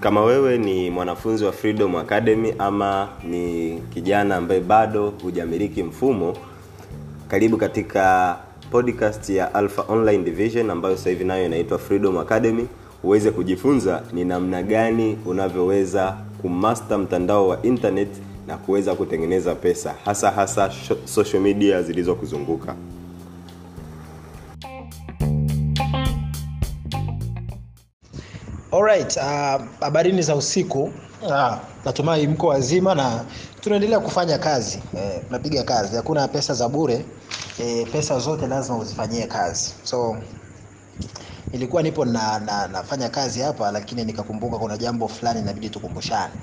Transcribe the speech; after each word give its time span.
Kama 0.00 0.24
wewe 0.24 0.58
ni 0.58 0.90
mwanafunzi 0.90 1.44
wa 1.44 1.52
Freedom 1.52 1.96
Academy 1.96 2.54
ama 2.58 3.08
ni 3.30 3.78
kijana 3.94 4.36
ambaye 4.36 4.60
bado 4.60 5.12
hujamiliki 5.22 5.82
mfumo, 5.82 6.36
karibu 7.28 7.56
katika 7.56 8.36
podcast 8.70 9.28
ya 9.30 9.54
Alpha 9.54 9.84
Online 9.88 10.24
Division 10.24 10.70
ambayo 10.70 10.96
sasa 10.96 11.10
hivi 11.10 11.24
nayo 11.24 11.46
inaitwa 11.46 11.78
Freedom 11.78 12.18
Academy, 12.18 12.66
uweze 13.04 13.30
kujifunza 13.30 14.02
ni 14.12 14.24
namna 14.24 14.62
gani 14.62 15.18
unavyoweza 15.26 16.16
kumaster 16.42 16.98
mtandao 16.98 17.48
wa 17.48 17.62
internet 17.62 18.08
na 18.46 18.56
kuweza 18.56 18.94
kutengeneza 18.94 19.54
pesa, 19.54 19.94
hasa 20.04 20.30
hasa 20.30 20.70
social 21.04 21.42
media 21.42 21.82
zilizokuzunguka. 21.82 22.74
Alright, 28.76 29.16
uh, 29.16 30.20
za 30.20 30.36
usiku. 30.36 30.92
Uh, 31.22 31.56
natumai 31.84 32.26
mko 32.26 32.46
wazima 32.46 32.94
na 32.94 33.24
tunaendelea 33.60 34.00
kufanya 34.00 34.38
kazi. 34.38 34.82
Eh, 34.96 35.22
tunapiga 35.26 35.62
kazi. 35.62 35.96
Hakuna 35.96 36.28
pesa 36.28 36.54
za 36.54 36.68
bure. 36.68 37.04
Eh, 37.58 37.86
pesa 37.92 38.18
zote 38.18 38.46
lazima 38.46 38.78
uzifanyie 38.78 39.26
kazi. 39.26 39.74
So 39.82 40.16
ilikuwa 41.52 41.82
nipo 41.82 42.04
na, 42.04 42.38
na 42.38 42.68
nafanya 42.68 43.08
kazi 43.08 43.40
hapa 43.40 43.70
lakini 43.70 44.04
nikakumbuka 44.04 44.58
kuna 44.58 44.76
jambo 44.78 45.08
fulani 45.08 45.40
inabidi 45.40 45.70
tukumbushane. 45.70 46.34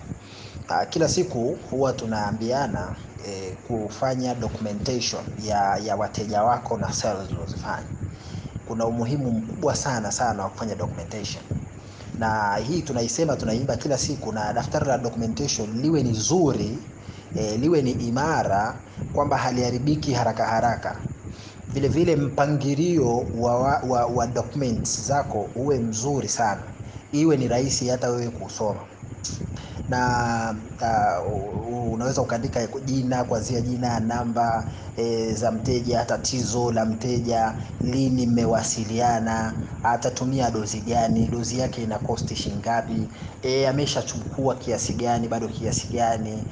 Uh, 0.69 0.89
kila 0.89 1.09
siku 1.09 1.57
huwa 1.69 1.93
tunaambiana 1.93 2.95
eh, 3.27 3.53
kufanya 3.67 4.35
documentation 4.35 5.23
ya, 5.37 5.77
ya 5.77 5.95
wateja 5.95 6.43
wako 6.43 6.77
na 6.77 6.93
sales 6.93 7.31
unazofanya. 7.31 7.87
Kuna 8.67 8.85
umuhimu 8.85 9.31
mkubwa 9.31 9.75
sana 9.75 10.11
sana 10.11 10.43
wa 10.43 10.49
kufanya 10.49 10.75
documentation 10.75 11.43
na 12.19 12.55
hii 12.55 12.81
tunaisema 12.81 13.35
tunaimba 13.35 13.77
kila 13.77 13.97
siku 13.97 14.31
na 14.31 14.53
daftari 14.53 14.85
la 14.87 14.97
documentation 14.97 15.81
liwe 15.81 16.03
ni 16.03 16.13
zuri 16.13 16.89
e, 17.33 17.57
liwe 17.57 17.81
ni 17.81 17.91
imara 17.91 18.83
kwamba 19.13 19.37
haliharibiki 19.37 20.13
haraka 20.13 20.45
haraka. 20.45 21.05
Vile 21.73 21.87
vile 21.87 22.15
mpangilio 22.15 23.17
wa, 23.33 23.57
wa, 23.57 24.05
wa, 24.05 24.27
documents 24.27 25.01
zako 25.07 25.51
uwe 25.55 25.79
mzuri 25.79 26.29
sana. 26.29 26.63
Iwe 27.11 27.37
ni 27.37 27.47
rahisi 27.47 27.87
hata 27.87 28.09
wewe 28.09 28.29
kusoma 28.31 28.87
na 29.87 30.55
uh, 30.81 31.93
unaweza 31.93 32.21
ukaandika 32.21 32.67
jina 32.67 33.23
kuanzia 33.23 33.61
jina 33.61 33.99
namba 33.99 34.71
e, 34.95 35.33
za 35.33 35.51
mteja 35.51 36.05
tatizo 36.05 36.71
la 36.71 36.85
mteja 36.85 37.55
lini 37.81 38.27
mmewasiliana 38.27 39.53
atatumia 39.83 40.51
dozi 40.51 40.81
gani 40.81 41.27
dozi 41.27 41.57
yake 41.59 41.83
ina 41.83 41.99
kosti 41.99 42.35
shingapi 42.35 43.11
e, 43.41 43.67
ameshachukua 43.67 44.55
kiasi 44.55 44.93
gani 44.93 45.27
bado 45.27 45.47
kiasi 45.47 45.87
gani 45.87 46.47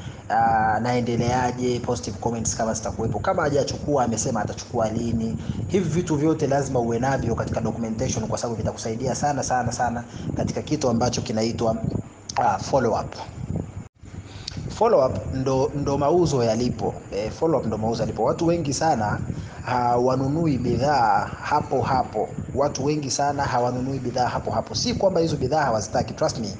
naendeleaje 0.81 1.79
positive 1.79 2.17
comments 2.19 2.55
kama 2.55 2.73
zitakuwepo. 2.73 3.19
Kama 3.19 3.43
hajachukua 3.43 4.03
amesema 4.03 4.41
atachukua 4.41 4.89
lini. 4.89 5.37
Hivi 5.67 5.89
vitu 5.89 6.15
vyote 6.15 6.47
lazima 6.47 6.79
uwe 6.79 6.99
navyo 6.99 7.35
katika 7.35 7.61
documentation 7.61 8.27
kwa 8.27 8.37
sababu 8.37 8.55
vitakusaidia 8.57 9.15
sana 9.15 9.43
sana 9.43 9.71
sana 9.71 10.05
katika 10.33 10.61
kitu 10.61 10.89
ambacho 10.89 11.21
kinaitwa 11.21 11.85
uh, 12.39 12.57
follow 12.57 12.93
up. 12.99 13.15
Follow 14.69 15.05
up 15.05 15.33
ndo, 15.33 15.71
ndo 15.75 15.97
mauzo 15.97 16.43
yalipo. 16.43 16.93
E, 17.11 17.29
follow 17.29 17.59
up 17.59 17.65
ndo 17.67 17.77
mauzo 17.77 18.03
yalipo. 18.03 18.23
Watu 18.23 18.47
wengi 18.47 18.73
sana 18.73 19.19
hawanunui 19.63 20.57
bidhaa 20.57 21.25
hapo 21.41 21.81
hapo. 21.81 22.29
Watu 22.53 22.85
wengi 22.85 23.11
sana 23.11 23.43
hawanunui 23.45 23.99
bidhaa 23.99 24.27
hapo 24.27 24.51
hapo. 24.51 24.75
Si 24.75 24.93
kwamba 24.93 25.19
hizo 25.21 25.37
bidhaa 25.37 25.63
hawazitaki 25.63 26.13
trust 26.13 26.37
me. 26.39 26.57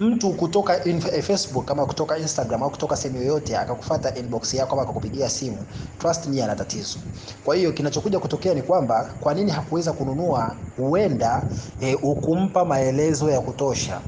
Mtu 0.00 0.34
kutoka 0.34 0.84
in, 0.84 1.02
eh, 1.12 1.22
facebook 1.22 1.64
kama 1.64 1.86
kutoka 1.86 2.18
instagram 2.18 2.62
au 2.62 2.70
kutoka 2.70 2.96
sehemu 2.96 3.18
yoyote 3.20 3.56
akakufata 3.56 4.14
inbox 4.14 4.54
yako 4.54 4.72
ama 4.74 4.82
akakupigia 4.82 5.28
simu 5.28 5.66
trust 5.98 6.26
me 6.26 6.42
ana 6.44 6.56
tatizo. 6.56 6.98
Kwa 7.44 7.56
hiyo 7.56 7.72
kinachokuja 7.72 8.18
kutokea 8.20 8.54
ni 8.54 8.62
kwamba 8.62 9.14
kwa 9.20 9.34
nini 9.34 9.50
hakuweza 9.50 9.92
kununua 9.92 10.56
huenda 10.76 11.52
eh, 11.80 11.98
ukumpa 12.02 12.64
maelezo 12.64 13.30
ya 13.30 13.40
kutosha 13.40 14.00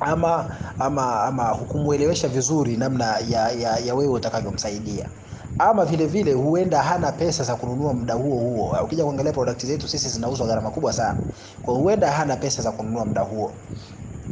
ama 0.00 0.48
ama 0.78 1.22
ama 1.22 1.50
hukumwelewesha 1.50 2.28
vizuri 2.28 2.76
namna 2.76 3.18
ya, 3.18 3.50
ya, 3.52 3.78
ya 3.78 3.94
wewe 3.94 4.12
utakavyomsaidia. 4.12 5.10
Ama 5.58 5.84
vile 5.84 6.06
vile 6.06 6.32
huenda 6.32 6.82
hana 6.82 7.12
pesa 7.12 7.44
za 7.44 7.56
kununua 7.56 7.94
muda 7.94 8.14
huo 8.14 8.38
huo. 8.40 8.78
Ukija 8.84 9.04
kuangalia 9.04 9.32
product 9.32 9.66
zetu 9.66 9.88
sisi 9.88 10.08
zinauzwa 10.08 10.46
gharama 10.46 10.70
kubwa 10.70 10.92
sana. 10.92 11.22
Kwa 11.62 11.74
huenda 11.74 12.12
hana 12.12 12.36
pesa 12.36 12.62
za 12.62 12.72
kununua 12.72 13.04
muda 13.06 13.22
huo 13.22 13.60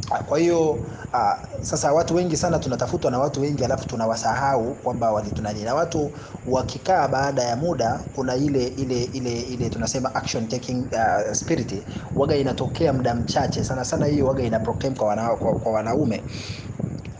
kwa 0.09 0.39
hiyo 0.39 0.71
uh, 1.13 1.33
sasa 1.61 1.93
watu 1.93 2.15
wengi 2.15 2.37
sana 2.37 2.59
tunatafutwa 2.59 3.11
na 3.11 3.19
watu 3.19 3.41
wengi 3.41 3.65
alafu 3.65 3.87
tunawasahau 3.87 4.75
kwamba 4.75 5.11
walitunani 5.11 5.63
na 5.63 5.75
watu 5.75 6.11
wakikaa 6.45 7.07
baada 7.07 7.43
ya 7.43 7.55
muda 7.55 7.99
kuna 8.15 8.35
ile 8.35 8.67
ile 8.67 9.03
ile 9.03 9.41
ile 9.41 9.69
tunasema 9.69 10.15
action 10.15 10.47
taking 10.47 10.89
uh, 10.93 11.33
spirit. 11.33 11.87
Waga 12.15 12.35
inatokea 12.35 12.93
muda 12.93 13.15
mchache. 13.15 13.63
Sana 13.63 13.85
sana 13.85 14.05
hiyo 14.05 14.27
waga 14.27 14.43
ina 14.43 14.59
proclaim 14.59 14.95
kwa, 14.95 15.07
wana, 15.07 15.29
kwa, 15.35 15.59
kwa 15.59 15.71
wanaume 15.71 16.23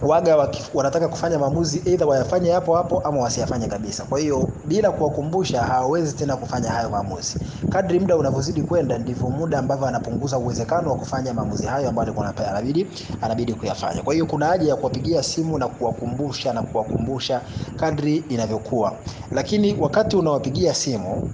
waga 0.05 0.49
wanataka 0.73 1.07
kufanya 1.07 1.39
maamuzi 1.39 1.81
either 1.85 2.07
wayafanye 2.07 2.51
hapo 2.51 2.75
hapo 2.75 2.99
ama 2.99 3.21
wasiyafanye 3.21 3.67
kabisa. 3.67 4.03
Kwa 4.03 4.19
hiyo 4.19 4.49
bila 4.65 4.91
kuwakumbusha 4.91 5.61
hawawezi 5.63 6.15
tena 6.15 6.35
kufanya 6.37 6.69
hayo 6.71 6.89
maamuzi. 6.89 7.39
Kadri 7.69 7.99
muda 7.99 8.15
unavyozidi 8.17 8.61
kwenda 8.61 8.97
ndivyo 8.97 9.29
muda 9.29 9.59
ambavyo 9.59 9.87
anapunguza 9.87 10.37
uwezekano 10.37 10.89
wa 10.91 10.97
kufanya 10.97 11.33
maamuzi 11.33 11.65
hayo 11.65 11.89
ambayo 11.89 12.05
alikuwa 12.07 12.33
anabidi 12.49 12.87
anabidi 13.21 13.53
kuyafanya. 13.53 14.01
Kwa 14.03 14.13
hiyo 14.13 14.25
kuna 14.25 14.45
haja 14.45 14.69
ya 14.69 14.75
kuwapigia 14.75 15.23
simu 15.23 15.57
na 15.57 15.67
kuwakumbusha 15.67 16.53
na 16.53 16.61
kuwakumbusha 16.63 17.41
kadri 17.75 18.15
inavyokuwa. 18.29 18.93
Lakini 19.31 19.75
wakati 19.79 20.15
unawapigia 20.17 20.73
simu 20.73 21.31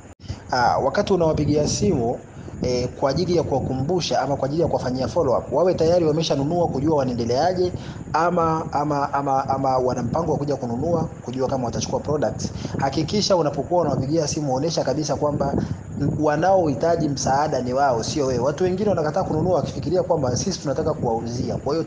aa, 0.51 0.77
wakati 0.77 1.13
unawapigia 1.13 1.67
simu 1.67 2.19
e, 2.61 2.87
kwa 2.87 3.09
ajili 3.11 3.35
ya 3.35 3.43
kuwakumbusha 3.43 4.21
ama 4.21 4.35
kwa 4.37 4.45
ajili 4.45 4.61
ya 4.61 4.67
kuwafanyia 4.67 5.07
follow 5.07 5.37
up 5.37 5.51
wawe 5.51 5.73
tayari 5.73 6.05
wameshanunua 6.05 6.67
kujua 6.67 6.95
wanaendeleaje 6.97 7.73
ama 8.13 8.73
ama 8.73 9.13
ama, 9.13 9.49
ama 9.49 9.77
wana 9.77 10.03
mpango 10.03 10.31
wa 10.31 10.37
kuja 10.37 10.55
kununua 10.55 11.07
kujua 11.21 11.47
kama 11.47 11.65
watachukua 11.65 11.99
products 11.99 12.53
hakikisha 12.77 13.35
unapokuwa 13.37 13.81
unawapigia 13.81 14.27
simu 14.27 14.53
onesha 14.55 14.83
kabisa 14.83 15.15
kwamba 15.15 15.55
wanaohitaji 16.19 17.09
msaada 17.09 17.61
ni 17.61 17.73
wao 17.73 18.03
sio 18.03 18.25
wewe. 18.25 18.39
Watu 18.39 18.63
wengine 18.63 18.89
wanakataa 18.89 19.23
kununua 19.23 19.55
wakifikiria 19.55 20.03
kwamba 20.03 20.35
sisi 20.35 20.59
tunataka 20.59 20.93
kuwauzia. 20.93 21.55
Kwa 21.57 21.73
hiyo 21.73 21.85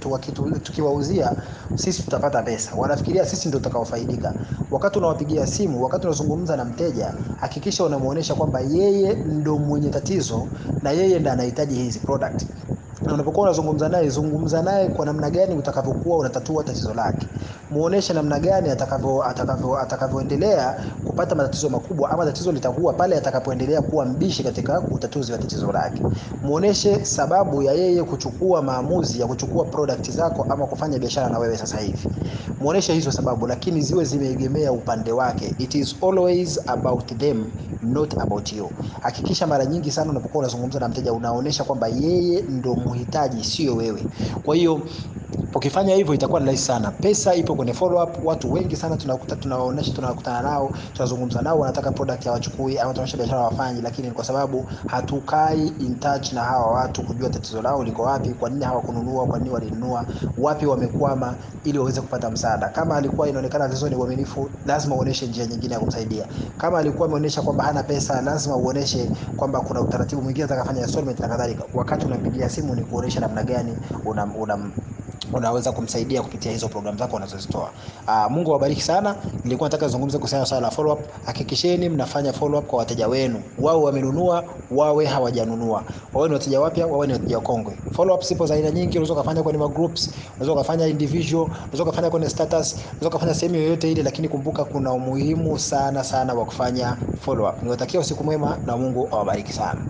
tukiwauzia 0.63 1.33
sisi 1.75 2.03
tutapata 2.03 2.43
pesa. 2.43 2.71
Wanafikiria 2.77 3.27
sisi 3.27 3.49
ndio 3.49 3.61
tutakaofaidika. 3.61 4.35
Wakati 4.71 4.99
unawapigia 4.99 5.47
simu 5.47 5.83
wakati 5.83 6.07
unazungumza 6.07 6.57
na 6.57 6.65
mteja 6.65 7.15
hakikisha 7.41 7.85
unamuonesha 7.85 8.35
kwamba 8.35 8.61
yeye 8.61 9.15
ndo 9.15 9.59
mwenye 9.59 9.91
tatizo 9.91 10.47
na 10.83 10.91
yeye 10.91 11.19
ndo 11.19 11.31
anahitaji 11.31 11.75
hizi 11.75 11.99
product 11.99 12.47
na 13.03 13.15
unapokuwa 13.15 13.45
unazungumza 13.47 13.89
naye 13.89 14.09
zungumza 14.09 14.63
naye 14.63 14.89
kwa 14.89 15.07
namna 15.07 15.31
gani 15.31 15.55
utakavyokuwa 15.55 16.19
unatatua 16.19 16.65
tatizo 16.65 16.95
lake. 16.95 17.27
Muoneshe 17.71 18.13
namna 18.13 18.39
gani 18.41 18.71
atakavyo 18.71 19.25
atakavyo 19.25 19.79
atakavyoendelea 19.79 20.77
kupata 21.07 21.35
matatizo 21.35 21.69
makubwa 21.69 22.11
ama 22.11 22.25
tatizo 22.25 22.53
litakuwa 22.53 22.93
pale 22.93 23.17
atakapoendelea 23.17 23.83
kuwa 23.83 24.05
mbishi 24.07 24.43
katika 24.45 24.81
utatuzi 24.81 25.33
wa 25.33 25.39
tatizo 25.39 25.73
lake. 25.73 26.03
Muoneshe 26.43 27.05
sababu 27.05 27.63
ya 27.63 27.73
yeye 27.73 28.03
kuchukua 28.03 28.63
maamuzi 28.63 29.21
ya 29.21 29.27
kuchukua 29.27 29.65
product 29.65 30.11
zako 30.11 30.47
ama 30.51 30.67
kufanya 30.67 30.99
biashara 30.99 31.29
na 31.29 31.39
wewe 31.39 31.57
sasa 31.57 31.79
hivi. 31.79 32.09
Muoneshe 32.61 32.95
hizo 32.95 33.13
sababu 33.13 33.47
lakini 33.47 33.83
ziwe 33.83 34.05
zimeegemea 34.05 34.73
upande 34.73 35.13
wake. 35.13 35.55
It 35.59 35.75
is 35.75 35.97
always 36.03 36.61
about 36.69 37.19
them 37.19 37.45
not 37.83 38.15
about 38.19 38.53
you. 38.53 38.71
Hakikisha 39.01 39.47
mara 39.47 39.67
nyingi 39.67 39.91
sana 39.91 40.11
unapokuwa 40.11 40.39
unazungumza 40.45 40.81
na 40.81 40.89
mteja 40.89 41.13
unaonesha 41.13 41.65
kwamba 41.65 41.89
yeye 41.89 42.43
ndo 42.43 42.75
mhitaji 42.95 43.45
sio 43.45 43.77
wewe. 43.77 44.07
Kwa 44.43 44.57
hiyo 44.57 44.89
ukifanya 45.55 45.95
hivyo 45.95 46.15
itakuwa 46.15 46.41
ni 46.41 46.47
rahisi 46.47 46.65
sana. 46.65 46.91
Pesa 46.91 47.35
ipo 47.35 47.55
kwenye 47.55 47.75
follow 47.75 48.03
up 48.05 48.17
watu 48.25 48.53
wengi 48.53 48.77
sana 48.77 48.97
tunakuta 48.97 49.37
tunawaonesha 49.37 49.93
tunakutana 49.93 50.43
nao 50.43 50.73
tunazungumza 50.93 51.43
nao 51.43 51.59
wanataka 51.59 51.93
product 51.93 52.25
hawachukui 52.25 52.79
ama 52.79 52.93
tunaonyesha 52.93 53.17
biashara 53.17 53.41
wafanyi 53.43 53.81
lakini 53.83 54.11
kwa 54.11 54.25
sababu 54.25 54.71
hatukai 54.87 55.67
in 55.69 55.99
touch 55.99 56.33
na 56.33 56.43
hawa 56.45 56.73
watu 56.73 57.03
kujua 57.03 57.31
tatizo 57.31 57.63
lao 57.63 57.85
liko 57.85 58.03
wapi 58.03 58.35
kwa 58.35 58.51
nini 58.51 58.65
hawakununua 58.65 59.27
kwa 59.27 59.39
nini 59.39 59.51
walinunua 59.51 60.07
wapi 60.37 60.67
wamekwama 60.67 61.37
ili 61.65 61.79
waweze 61.79 62.01
kupata 62.01 62.31
msaada. 62.31 62.69
Kama 62.69 62.97
alikuwa 62.97 63.29
inaonekana 63.29 63.65
tatizo 63.69 63.89
ni 63.89 63.97
uaminifu 63.97 64.51
lazima 64.65 64.97
uoneshe 64.97 65.27
njia 65.27 65.47
nyingine 65.47 65.75
ya 65.75 65.81
kumsaidia. 65.81 66.29
Kama 66.57 66.79
alikuwa 66.79 67.09
ameonyesha 67.09 67.43
kwamba 67.43 67.65
hana 67.65 67.83
pesa 67.83 68.21
lazima 68.23 68.57
uoneshe 68.57 69.13
kwamba 69.37 69.61
kuna 69.61 69.81
utaratibu 69.81 70.23
mwingine 70.23 70.45
atakafanya 70.45 70.81
installment 70.83 71.21
na 71.21 71.29
kadhalika. 71.29 71.65
Wakati 71.73 72.07
unampigia 72.07 72.49
simu 72.49 72.75
ni 72.75 72.85
kuonesha 72.85 73.21
namna 73.21 73.45
gani 73.45 73.79
unam, 74.05 74.37
unam 74.37 74.73
unaweza 75.35 75.73
kumsaidia 75.73 76.23
kupitia 76.23 76.53
hizo 76.53 76.69
programu 76.69 76.99
zako 76.99 77.17
unazozitoa. 77.17 77.71
Uh, 78.09 78.31
Mungu 78.31 78.51
awabariki 78.51 78.83
sana. 78.83 79.17
Nilikuwa 79.45 79.69
nataka 79.69 79.87
nizungumze 79.87 80.19
kuhusiana 80.19 80.43
na 80.43 80.47
swala 80.47 80.67
la 80.67 80.71
follow 80.71 80.93
up. 80.93 81.01
Hakikisheni 81.27 81.89
mnafanya 81.89 82.33
follow 82.33 82.61
up 82.61 82.67
kwa 82.67 82.79
wateja 82.79 83.09
wenu, 83.09 83.43
wao 83.59 83.83
wamenunua, 83.83 84.45
wawe 84.71 85.07
hawajanunua, 85.07 85.85
wawe 86.15 86.29
ni 86.29 86.35
wateja 86.35 86.61
wapya, 86.61 86.87
wawe 86.87 87.07
ni 87.07 87.13
wateja 87.13 87.37
wakongwe. 87.37 87.79
Follow 87.91 88.17
up 88.17 88.23
zipo 88.25 88.47
za 88.47 88.55
aina 88.55 88.71
nyingi, 88.71 88.99
unaweza 88.99 89.15
kufanya 89.15 89.43
kwenye 89.43 89.59
ma 89.59 89.69
groups, 89.69 90.11
unaweza 90.37 90.61
kufanya 90.63 90.87
individual, 90.87 91.45
unaweza 91.45 91.85
kufanya 91.85 92.11
kwenye 92.11 92.29
status, 92.31 92.77
unaweza 93.01 93.11
kufanya 93.11 93.35
sehemu 93.35 93.57
yoyote 93.57 93.93
ile, 93.93 94.03
lakini 94.03 94.29
kumbuka 94.29 94.65
kuna 94.65 94.93
umuhimu 94.93 95.59
sana 95.59 96.05
sana 96.05 96.35
wa 96.35 96.45
kufanya 96.47 96.97
follow 97.19 97.49
up. 97.51 97.63
Niwatakia 97.63 98.01
usiku 98.01 98.25
mwema 98.25 98.59
na 98.65 98.77
Mungu 98.77 99.09
awabariki 99.13 99.53
sana. 99.53 99.87